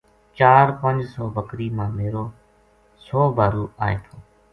چار 0.37 0.67
پنج 0.81 0.99
سو 1.13 1.23
بکری 1.35 1.67
ما 1.77 1.87
میر 1.97 2.15
و 2.23 2.25
سو 3.05 3.19
بھارو 3.37 3.63
آئے 3.83 3.97
تھو 4.03 4.13